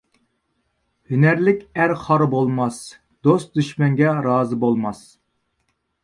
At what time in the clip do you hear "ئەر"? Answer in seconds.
1.81-1.91